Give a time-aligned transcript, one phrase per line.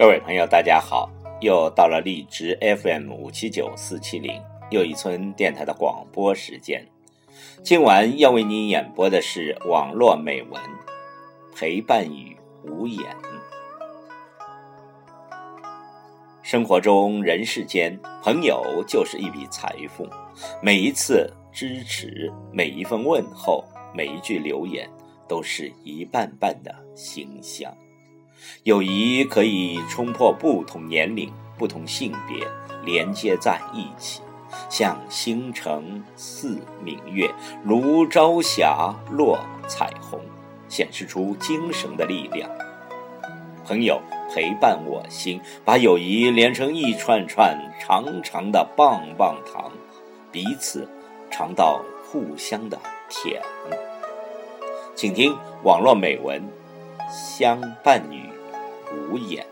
[0.00, 1.10] 各位朋友，大家好！
[1.42, 6.82] 又到了荔枝 FM 五七九四七零又一村电台的广播时间。
[7.62, 10.52] 今晚要为您演播的是网络美文
[11.54, 13.14] 《陪伴与无言》。
[16.40, 20.08] 生活中，人世间，朋友就是一笔财富。
[20.62, 23.62] 每一次支持，每一份问候，
[23.94, 24.88] 每一句留言，
[25.28, 27.70] 都是一瓣瓣的馨香。
[28.64, 32.46] 友谊可以冲破不同年龄、不同性别，
[32.84, 34.20] 连接在一起，
[34.68, 37.30] 像星辰似明月，
[37.64, 40.20] 如朝霞落彩虹，
[40.68, 42.50] 显示出精神的力量。
[43.66, 44.00] 朋友
[44.34, 49.70] 陪伴我心，把友谊连成一串串长长的棒棒糖，
[50.32, 50.88] 彼此
[51.30, 53.40] 尝到互相的甜。
[54.96, 56.42] 请听网络美文
[57.10, 58.16] 《相伴侣》。
[58.92, 59.46] 无眼。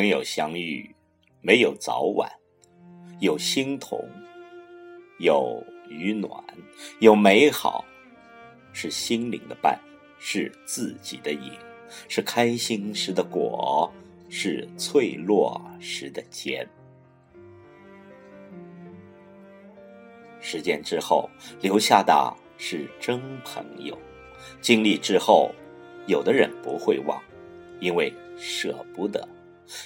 [0.00, 0.94] 朋友相遇，
[1.42, 2.26] 没有早晚，
[3.18, 4.02] 有心同，
[5.18, 6.42] 有与暖，
[7.00, 7.84] 有美好，
[8.72, 9.78] 是心灵的伴，
[10.18, 11.52] 是自己的影，
[12.08, 13.92] 是开心时的果，
[14.30, 16.66] 是脆弱时的坚。
[20.40, 21.28] 时间之后
[21.60, 23.94] 留下的是真朋友，
[24.62, 25.54] 经历之后，
[26.06, 27.22] 有的人不会忘，
[27.80, 29.28] 因为舍不得。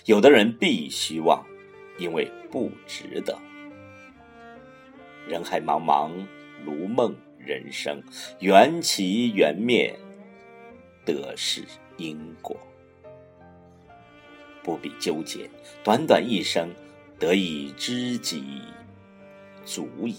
[0.06, 1.45] 有的人必须忘，
[1.99, 3.39] 因为不值得。
[5.28, 6.11] 人海茫茫，
[6.65, 8.03] 如梦人生，
[8.41, 9.99] 缘起缘灭，
[11.05, 11.62] 得失
[11.97, 12.56] 因果，
[14.62, 15.49] 不必纠结。
[15.83, 16.69] 短短一生，
[17.19, 18.62] 得一知己，
[19.65, 20.17] 足矣。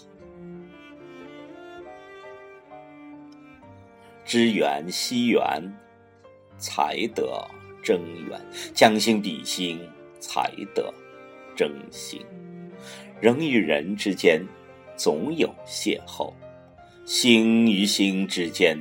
[4.23, 5.71] 知缘惜缘，
[6.57, 7.47] 才得。
[7.85, 8.41] 真缘，
[8.73, 9.79] 将心比心，
[10.19, 10.91] 才得
[11.56, 12.19] 真心。
[13.22, 14.44] 人与人之间，
[14.97, 16.34] 总有邂逅；
[17.06, 18.75] 心与心之间，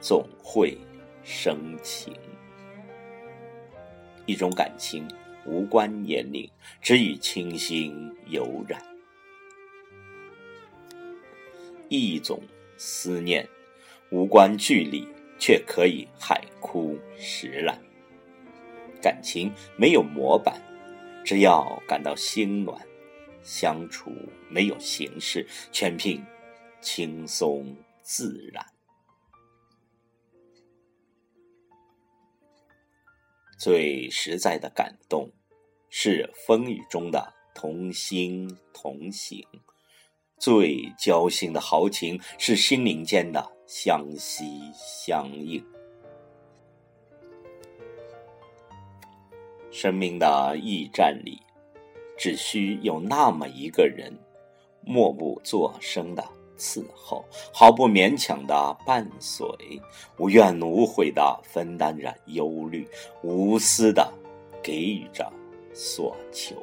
[0.00, 0.74] 总会
[1.22, 2.14] 生情。
[4.24, 5.06] 一种感情
[5.44, 8.80] 无关年龄，只与清新有染；
[11.90, 12.40] 一种
[12.78, 13.46] 思念
[14.10, 15.06] 无关距离，
[15.38, 17.78] 却可以海枯石烂。
[19.04, 20.58] 感情没有模板，
[21.22, 22.80] 只要感到心暖，
[23.42, 24.10] 相处
[24.48, 26.24] 没有形式，全凭
[26.80, 28.64] 轻松自然。
[33.58, 35.30] 最实在的感动，
[35.90, 39.42] 是风雨中的同心同行；
[40.38, 45.62] 最交心的豪情，是心灵间的相惜相应。
[49.74, 51.36] 生命的驿站里，
[52.16, 54.16] 只需有那么一个人，
[54.86, 56.24] 默不作声的
[56.56, 59.44] 伺候，毫不勉强的伴随，
[60.16, 62.86] 无怨无悔的分担着忧虑，
[63.24, 64.08] 无私的
[64.62, 65.28] 给予着
[65.74, 66.54] 所求。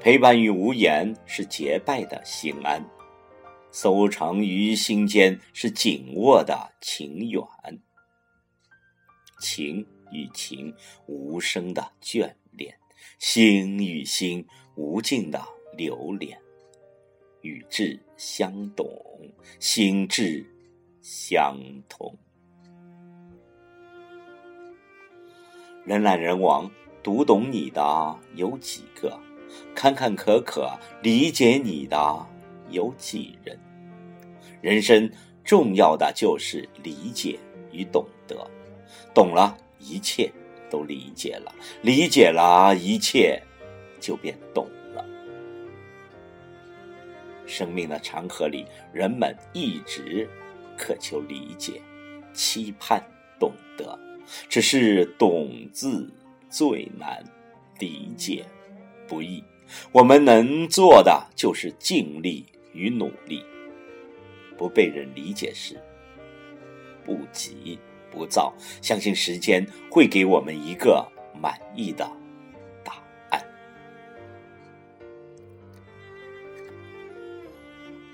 [0.00, 2.88] 陪伴与无言是结拜的心安，
[3.72, 7.42] 收藏于心间是紧握的情缘，
[9.40, 9.84] 情。
[10.12, 10.74] 与情
[11.06, 12.74] 无声的眷恋，
[13.18, 14.46] 心与心
[14.76, 15.42] 无尽的
[15.76, 16.38] 留恋，
[17.42, 18.86] 与志相懂，
[19.58, 20.44] 心智
[21.00, 21.58] 相
[21.88, 22.14] 通。
[25.84, 26.70] 人来人往，
[27.02, 29.18] 读懂你的有几个？
[29.74, 32.26] 坎坎坷坷，理解你的
[32.68, 33.58] 有几人？
[34.60, 35.10] 人生
[35.42, 37.38] 重要的就是理解
[37.72, 38.48] 与懂得，
[39.14, 39.56] 懂了。
[39.80, 40.30] 一切
[40.70, 43.42] 都理解了，理解了一切，
[43.98, 45.04] 就变懂了。
[47.46, 50.28] 生命的长河里，人们一直
[50.76, 51.80] 渴求理解，
[52.32, 53.02] 期盼
[53.38, 53.98] 懂得，
[54.48, 56.08] 只是懂字
[56.48, 57.24] 最难，
[57.78, 58.44] 理解
[59.08, 59.42] 不易。
[59.92, 63.44] 我们能做的就是尽力与努力。
[64.56, 65.80] 不被人理解时，
[67.04, 67.78] 不急
[68.10, 68.52] 不躁，
[68.82, 71.06] 相信时间会给我们一个
[71.40, 72.10] 满意的
[72.84, 72.94] 答
[73.30, 73.42] 案。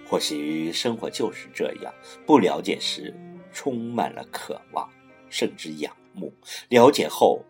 [0.08, 1.92] 或许生活就是这样，
[2.24, 3.12] 不了解时
[3.52, 4.88] 充满了渴望，
[5.28, 6.30] 甚至仰慕；
[6.68, 7.42] 了解后，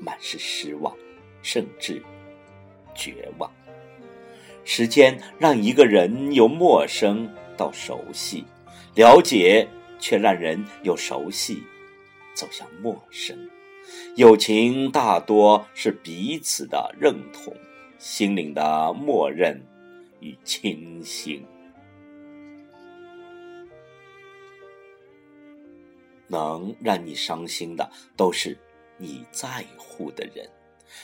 [0.00, 0.96] 满是失望，
[1.42, 2.02] 甚至
[2.94, 3.50] 绝望。
[4.64, 8.44] 时间让一个人由陌生到熟悉，
[8.94, 9.66] 了解
[9.98, 11.62] 却让人由熟悉
[12.34, 13.48] 走向陌生。
[14.16, 17.54] 友情大多是彼此的认同，
[17.98, 19.60] 心灵的默认
[20.20, 21.44] 与清醒。
[26.28, 28.56] 能让你伤心的，都是
[28.96, 30.46] 你在乎的人；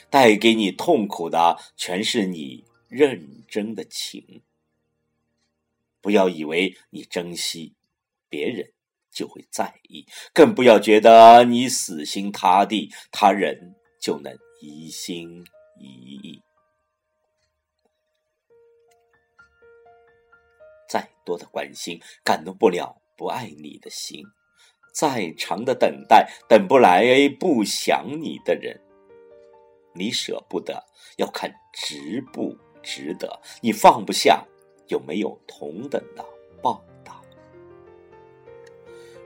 [0.08, 4.40] 带给你痛苦的，全是你认真的情。
[6.00, 7.74] 不要以为你珍惜，
[8.30, 8.72] 别人
[9.18, 15.44] 就会在意；更不要觉得你死心塌地，他人就能一心
[15.76, 15.86] 一
[16.22, 16.40] 意。
[20.88, 24.24] 再多的关心，感动不了不爱你的心。
[24.94, 28.80] 再长的等待，等不来不想你的人，
[29.94, 30.86] 你舍不得，
[31.16, 33.28] 要看值不值得；
[33.60, 34.46] 你放不下，
[34.86, 36.24] 有没有同等的
[36.62, 36.84] 报？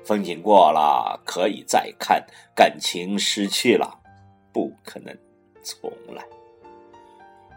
[0.04, 3.98] 风景过了可以再看，感情失去了
[4.52, 5.16] 不可能
[5.62, 6.24] 重来。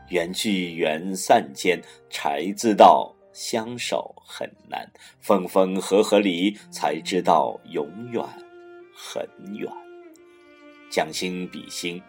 [0.10, 3.12] 缘聚缘散间，才知道。
[3.34, 4.90] 相守很难，
[5.20, 8.24] 分分合合里才知道永远
[8.96, 9.28] 很
[9.58, 9.70] 远。
[10.90, 12.02] 将心比心，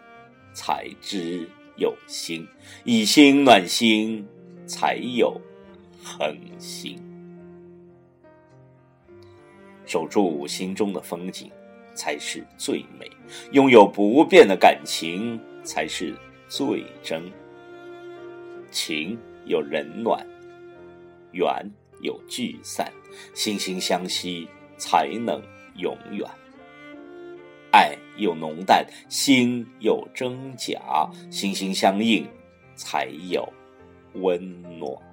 [0.54, 1.44] 才知
[1.78, 2.46] 有心；
[2.84, 4.24] 以心暖心，
[4.68, 5.40] 才有
[6.00, 6.96] 恒心。
[9.86, 11.50] 守住心中的风景，
[11.94, 13.06] 才是最美；
[13.52, 16.14] 拥有不变的感情，才是
[16.48, 17.22] 最真。
[18.70, 19.16] 情
[19.46, 20.26] 有冷暖。
[21.32, 22.90] 缘有聚散，
[23.34, 24.48] 心心相惜
[24.78, 25.42] 才能
[25.76, 26.26] 永远；
[27.72, 30.80] 爱有浓淡，心有真假，
[31.30, 32.26] 心心相印
[32.74, 33.46] 才有
[34.14, 35.05] 温暖。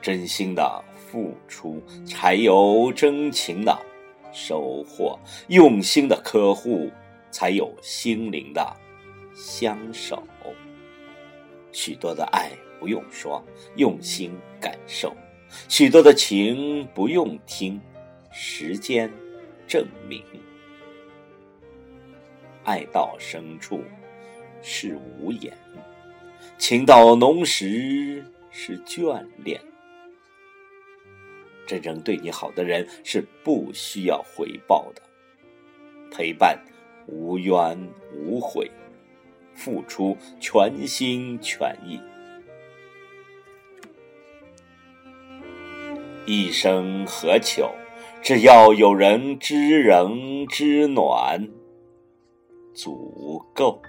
[0.00, 3.78] 真心的付出，才有真情的
[4.32, 5.18] 收获；
[5.48, 6.90] 用心的呵护，
[7.30, 8.76] 才有心灵的
[9.34, 10.22] 相守。
[11.72, 13.44] 许多的爱不用说，
[13.76, 15.10] 用心感受；
[15.68, 17.80] 许多的情不用听，
[18.32, 19.10] 时间
[19.68, 20.22] 证明。
[22.64, 23.82] 爱到深处
[24.62, 25.52] 是无言，
[26.58, 29.60] 情到浓时是眷恋。
[31.70, 35.02] 真正对你好的人是不需要回报的，
[36.10, 36.58] 陪伴
[37.06, 37.78] 无怨
[38.12, 38.68] 无悔。
[39.54, 42.00] 付出全心全意，
[46.26, 47.70] 一生何求？
[48.22, 51.48] 只要有人知冷知暖，
[52.74, 53.80] 足够。